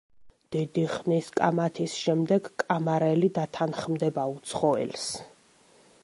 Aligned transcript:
დიდი 0.53 0.83
ხნის 0.93 1.27
კამათის 1.39 1.97
შემდეგ 2.05 2.49
კამარელი 2.63 3.29
დათანხმდება 3.35 4.23
უცხოელს. 4.33 5.05